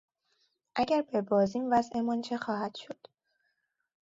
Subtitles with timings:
[0.75, 3.07] اگر ببازیم وضعمان چه خواهد شد؟